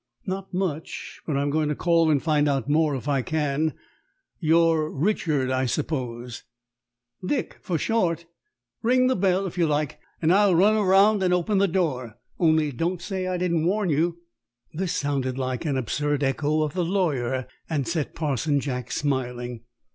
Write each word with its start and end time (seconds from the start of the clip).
"Not 0.25 0.51
much; 0.51 1.21
but 1.27 1.37
I'm 1.37 1.51
going 1.51 1.69
to 1.69 1.75
call 1.75 2.09
and 2.09 2.19
find 2.23 2.47
out 2.49 2.67
more 2.67 2.95
if 2.95 3.07
I 3.07 3.21
can. 3.21 3.75
You're 4.39 4.89
Richard, 4.89 5.51
I 5.51 5.67
suppose?" 5.67 6.41
"Dick, 7.23 7.59
for 7.61 7.77
short. 7.77 8.25
Ring 8.81 9.05
the 9.05 9.15
bell, 9.15 9.45
if 9.45 9.59
you 9.59 9.67
like, 9.67 9.99
and 10.19 10.33
I'll 10.33 10.55
run 10.55 10.75
round 10.83 11.21
and 11.21 11.35
open 11.35 11.59
the 11.59 11.67
door. 11.67 12.15
Only 12.39 12.71
don't 12.71 12.99
say 12.99 13.27
I 13.27 13.37
didn't 13.37 13.67
warn 13.67 13.91
you." 13.91 14.17
This 14.73 14.91
sounded 14.93 15.37
like 15.37 15.65
an 15.65 15.77
absurd 15.77 16.23
echo 16.23 16.63
of 16.63 16.73
the 16.73 16.83
lawyer, 16.83 17.45
and 17.69 17.87
set 17.87 18.15
Parson 18.15 18.59
Jack 18.59 18.91
smiling. 18.91 19.61